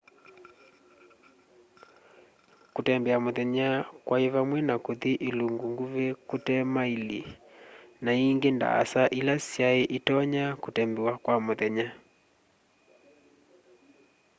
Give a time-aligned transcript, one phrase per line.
[2.73, 3.69] kũtembea mũthenya
[4.05, 7.21] kwaĩ vamwe na kũthĩ ĩlũngũ ngũvĩ kũte maĩlĩ
[8.03, 11.87] na ĩngĩ ndaasa ĩla sya ĩtonya kũtembewa kwa mũthenya